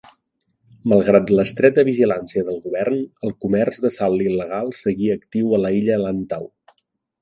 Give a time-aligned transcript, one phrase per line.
[0.93, 6.05] Malgrat l'estreta vigilància del govern, el comerç de sal il·legal seguia actiu a la illa
[6.07, 6.55] Lantau.